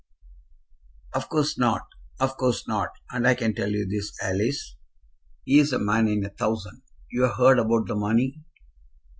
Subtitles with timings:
[1.13, 1.87] "Of course not;
[2.19, 4.75] of course not; and I can tell you this, Alice,
[5.45, 6.81] he is a man in a thousand.
[7.11, 8.41] You've heard about the money?"